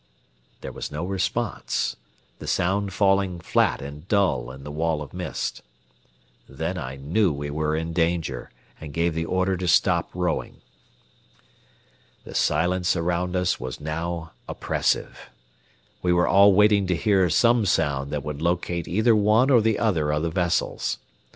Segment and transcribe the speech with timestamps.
[0.61, 1.95] There was no response,
[2.39, 5.61] the sound falling flat and dull in the wall of mist.
[6.49, 10.61] Then I knew we were in danger, and gave the order to stop rowing.
[12.23, 15.29] The silence around us was now oppressive.
[16.01, 19.77] We were all waiting to hear some sound that would locate either one or the
[19.77, 20.97] other of the vessels.